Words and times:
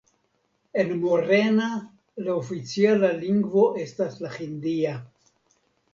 En 0.83 0.87
Morena 1.01 1.67
la 2.27 2.37
oficiala 2.45 3.13
lingvo 3.21 3.67
estas 3.87 4.19
la 4.27 4.33
hindia. 4.39 4.99